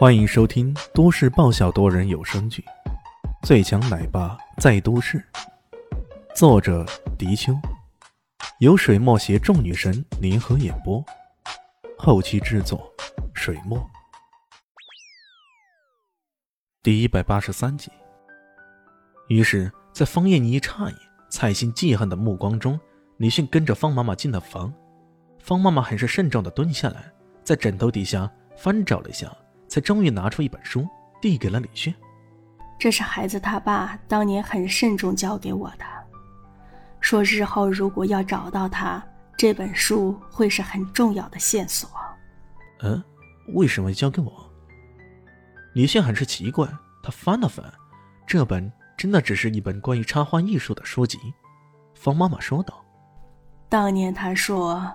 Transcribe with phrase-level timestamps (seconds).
[0.00, 2.64] 欢迎收听都市爆笑多人有声剧
[3.46, 5.18] 《最强奶爸在都市》，
[6.34, 6.86] 作者：
[7.18, 7.52] 迪秋，
[8.60, 11.04] 由水墨携众女神联合演播，
[11.98, 12.90] 后期制作：
[13.34, 13.78] 水墨。
[16.82, 17.92] 第一百八十三集。
[19.28, 20.94] 于是，在方艳妮诧异、
[21.28, 22.80] 蔡心记恨的目光中，
[23.18, 24.72] 李迅跟着方妈妈进了房。
[25.40, 27.12] 方妈妈很是慎重的蹲下来，
[27.44, 29.30] 在枕头底下翻找了一下。
[29.70, 30.86] 才终于拿出一本书，
[31.22, 31.94] 递给了李炫。
[32.78, 35.84] 这是孩子他爸当年很慎重交给我的，
[36.98, 39.02] 说日后如果要找到他，
[39.36, 41.88] 这本书会是很重要的线索。
[42.82, 43.02] 嗯，
[43.54, 44.32] 为什么交给我？
[45.74, 46.66] 李炫很是奇怪，
[47.02, 47.64] 他翻了翻，
[48.26, 51.18] 这本真的只是一本关于插画艺术的书籍。
[51.94, 52.84] 方妈妈说道
[53.68, 54.90] ：“当年他说，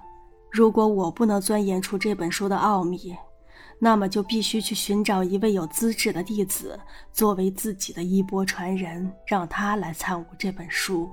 [0.52, 3.16] 如果我不能钻研出这本书的奥秘。”
[3.78, 6.80] 那么就必须去寻找一位有资质的弟子，
[7.12, 11.12] 作为自己的衣钵传人，让他来参悟这本书。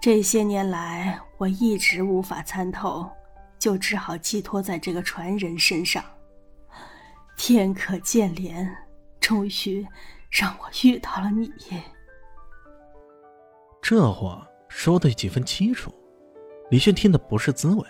[0.00, 3.08] 这些年来，我一直无法参透，
[3.56, 6.04] 就只好寄托在这个传人身上。
[7.36, 8.68] 天可见怜，
[9.20, 9.86] 终于
[10.28, 11.50] 让我遇到了你。
[13.80, 15.94] 这话说的几分凄楚，
[16.70, 17.86] 李炫听的不是滋味。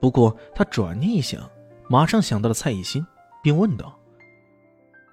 [0.00, 1.50] 不过他转念一想。
[1.90, 3.06] 马上想到了蔡艺兴，
[3.42, 3.98] 并问道：“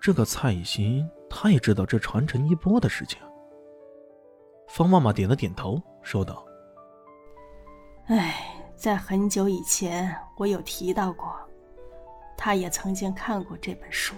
[0.02, 3.18] 这个蔡艺兴，他也知道这传承衣钵的事情？”
[4.68, 6.46] 方妈妈点了点头，说道
[8.08, 11.34] ：“哎，在很久以前，我有提到过，
[12.36, 14.16] 他也曾经看过这本书。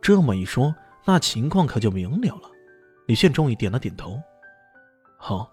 [0.00, 0.72] 这么一说，
[1.04, 2.48] 那情况可就明了了。”
[3.08, 4.16] 李炫终于点了点头
[5.18, 5.50] ：“好，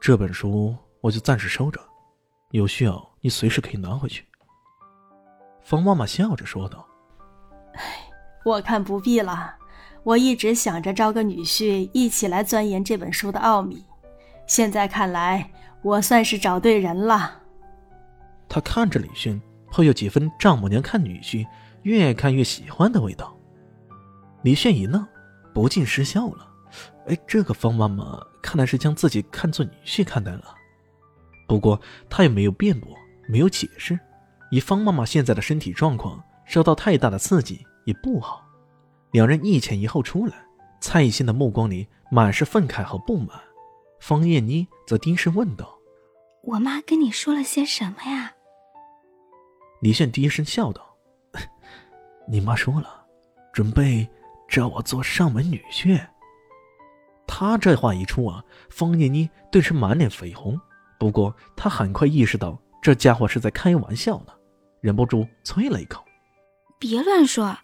[0.00, 1.80] 这本书我就暂时收着。”
[2.52, 4.24] 有需要，你随时可以拿回去。”
[5.62, 6.86] 方妈妈笑着说道。
[7.74, 7.82] “哎，
[8.44, 9.56] 我看不必了。
[10.04, 13.84] 我一直想着招个女婿，一起来钻研这本书的奥秘。
[14.46, 15.50] 现在看来，
[15.82, 17.40] 我算是找对人了。”
[18.48, 19.40] 他看着李迅，
[19.70, 21.46] 颇有几分丈母娘看女婿
[21.82, 23.34] 越看越喜欢的味道。
[24.42, 25.06] 李炫一愣，
[25.54, 26.48] 不禁失笑了。
[27.06, 30.54] 哎，这个方妈妈看来是将自己看作女婿看待了。
[31.46, 32.96] 不过他也没有辩驳，
[33.28, 33.98] 没有解释。
[34.50, 38.44] 以方妈妈现在的身体状况，受到太大的刺激也不好。
[39.12, 40.34] 两人一前一后出来，
[40.80, 43.40] 蔡艺兴的目光里满是愤慨和不满。
[44.00, 45.78] 方艳妮则低声问道
[46.44, 48.32] ：“我妈跟你说了些什么呀？”
[49.80, 50.96] 李炫低声笑道
[52.28, 53.06] ：“你妈说了，
[53.52, 54.08] 准备
[54.48, 56.00] 招我做上门女婿。”
[57.26, 60.60] 他这话一出啊，方艳妮顿时满脸绯红。
[61.02, 64.32] 不过，他很快意识到这家伙是在开玩笑呢，
[64.80, 66.04] 忍不住啐了一口
[66.78, 67.58] ：“别乱说，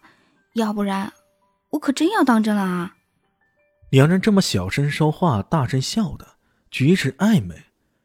[0.54, 1.12] 要不然
[1.70, 2.96] 我可真要当真了啊！”
[3.90, 6.26] 两人这么小声说话、大声笑的，
[6.68, 7.54] 举止暧昧，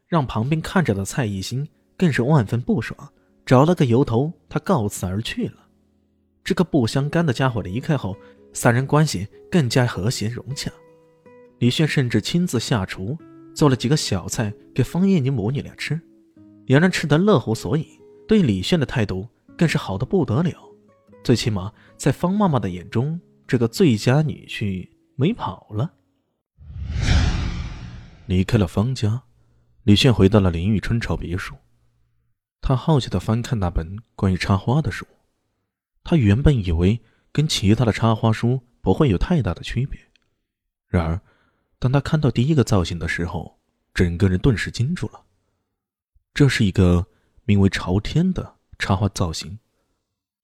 [0.06, 1.68] 让旁边看着的蔡艺兴
[1.98, 2.96] 更是万分不爽。
[3.44, 5.66] 找了个由头，他告辞而去了。
[6.44, 8.16] 这个不相干的家伙离开后，
[8.52, 10.70] 三人关系更加和谐融洽。
[11.58, 13.18] 李炫甚至亲自下厨。
[13.54, 16.00] 做了几个小菜给方艳妮母女俩吃，
[16.66, 17.86] 两人吃得乐乎所以，
[18.26, 20.52] 对李炫的态度更是好的不得了。
[21.22, 25.94] 最起码在方妈妈的眼中，这个最佳女婿没跑了。
[28.26, 29.22] 离开了方家，
[29.84, 31.54] 李炫回到了林玉春潮别墅。
[32.60, 35.06] 他好奇的翻看那本关于插花的书，
[36.02, 37.00] 他原本以为
[37.30, 40.00] 跟其他的插花书不会有太大的区别，
[40.88, 41.20] 然而。
[41.84, 43.58] 当他看到第一个造型的时候，
[43.92, 45.22] 整个人顿时惊住了。
[46.32, 47.06] 这是一个
[47.44, 49.58] 名为“朝天”的插花造型，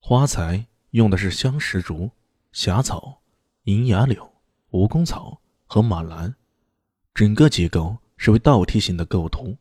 [0.01, 2.11] 花材用的是香石竹、
[2.53, 3.23] 霞草、
[3.62, 4.31] 银芽柳、
[4.73, 6.34] 蜈蚣草和马兰，
[7.15, 9.57] 整个结构是为倒梯形的构图。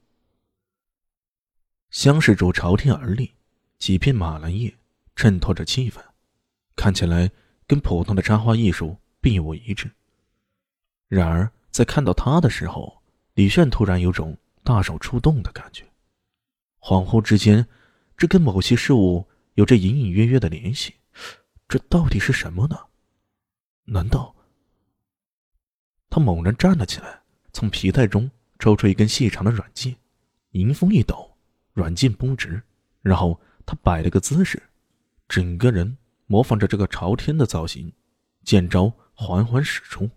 [1.92, 3.32] 香石竹朝天而立，
[3.78, 4.76] 几片马兰叶
[5.16, 6.02] 衬托着气氛，
[6.76, 7.32] 看起来
[7.66, 9.90] 跟普通的插花艺术并无一致。
[11.08, 13.02] 然而，在看到他的时候，
[13.34, 15.86] 李炫突然有种大手出动的感觉，
[16.80, 17.66] 恍惚之间，
[18.18, 20.96] 这跟某些事物有着隐隐约约的联系。
[21.68, 22.78] 这到底是什么呢？
[23.86, 24.36] 难道……
[26.10, 27.22] 他猛然站了起来，
[27.54, 29.96] 从皮带中抽出一根细长的软剑，
[30.52, 31.38] 迎风一抖，
[31.74, 32.62] 软剑绷直，
[33.02, 34.62] 然后他摆了个姿势，
[35.28, 37.94] 整个人模仿着这个朝天的造型，
[38.44, 40.10] 剑招缓缓使出，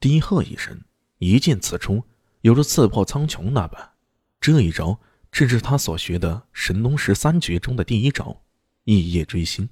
[0.00, 0.82] 低喝一声，
[1.18, 2.04] 一剑刺出，
[2.42, 3.92] 犹如刺破苍穹那般。
[4.40, 5.00] 这一招
[5.32, 8.42] 正是他所学的神农十三绝中的第一招——
[8.84, 9.68] 一夜追星。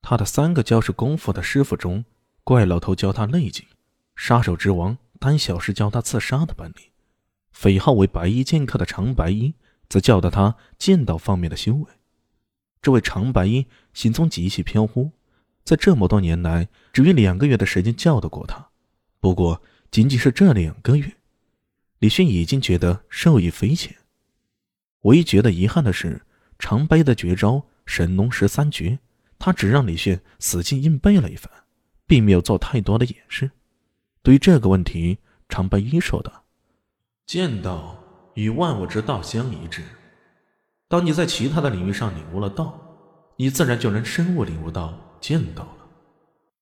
[0.00, 2.04] 他的三个教是功夫的师傅中，
[2.44, 3.66] 怪老头教他内劲，
[4.14, 6.84] 杀手之王单小师教他刺杀的本领，
[7.50, 9.54] 匪号为白衣剑客的长白衣
[9.88, 11.86] 则教导他剑道方面的修为。
[12.80, 15.12] 这位长白衣行踪极其飘忽，
[15.64, 18.70] 在这么多年来，只用两个月的时间教导过他。
[19.22, 21.14] 不过，仅仅是这两个月，
[22.00, 23.96] 李迅已经觉得受益匪浅。
[25.02, 26.22] 唯一觉得遗憾的是，
[26.58, 28.98] 长白的绝招神农十三绝。
[29.38, 31.48] 他只让李迅死记硬背了一番，
[32.04, 33.52] 并没有做太多的掩饰。
[34.24, 36.44] 对于这个问题，长白一说道
[37.24, 38.02] ：“剑道
[38.34, 39.84] 与万物之道相一致。
[40.88, 42.76] 当你在其他的领域上领悟了道，
[43.36, 45.86] 你自然就能深悟领悟到剑道了。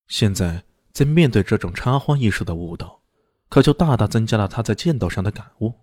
[0.09, 3.03] 现在在面对这种插花艺术的悟道，
[3.49, 5.75] 可就大大增加了他在剑道上的感悟。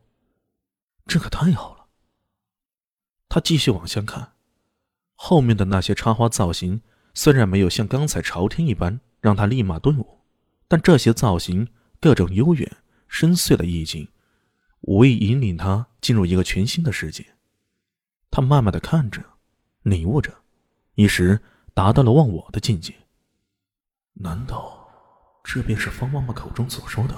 [1.05, 1.87] 这可太好了。”
[3.29, 4.33] 他继续往下看。
[5.15, 6.81] 后面的那些插花造型
[7.13, 10.19] 虽然没有像刚才朝天一般让他立马顿悟，
[10.67, 11.67] 但这些造型
[11.99, 12.77] 各种悠远
[13.07, 14.09] 深邃的意境，
[14.81, 17.25] 无意引领他进入一个全新的世界。
[18.29, 19.23] 他慢慢的看着，
[19.81, 20.31] 领悟着，
[20.93, 21.41] 一时
[21.73, 22.93] 达到了忘我的境界。
[24.13, 24.76] 难道
[25.49, 27.15] 这便是方妈妈口中所说的？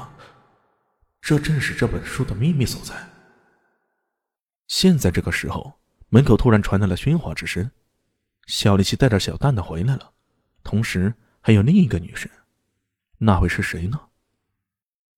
[1.20, 2.96] 这正是这本书的秘密所在。
[4.68, 5.80] 现在这个时候，
[6.10, 7.72] 门口突然传来了喧哗之声。
[8.46, 10.14] 小丽奇带着小蛋蛋回来了，
[10.64, 11.12] 同时
[11.42, 12.30] 还有另一个女生，
[13.18, 14.00] 那会是谁呢？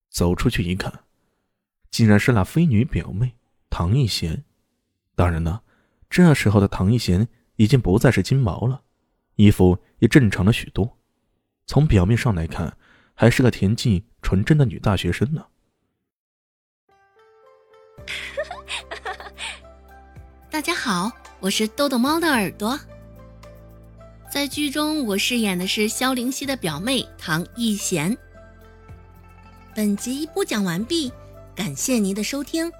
[0.09, 1.03] 走出去一看，
[1.89, 3.35] 竟然是那飞女表妹
[3.69, 4.45] 唐艺贤。
[5.15, 5.63] 当然了，
[6.09, 8.83] 这时候的唐艺贤已经不再是金毛了，
[9.35, 10.97] 衣服也正常了许多。
[11.67, 12.77] 从表面上来看，
[13.21, 15.45] 还是个恬静纯真的女大学生呢。
[20.49, 22.79] 大家好，我是豆豆猫的耳朵。
[24.31, 28.17] 在剧中，我饰演的是萧灵溪的表妹唐艺贤。
[29.75, 31.13] 本集播讲完毕，
[31.53, 32.71] 感谢您的收听。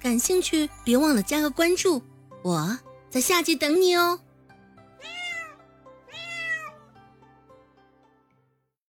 [0.00, 2.02] 感兴趣，别忘了加个关注，
[2.42, 2.76] 我
[3.08, 4.18] 在下集等你哦。